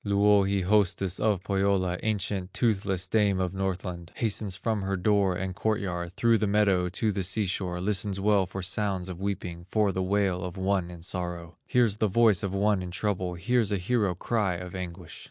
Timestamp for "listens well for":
7.79-8.63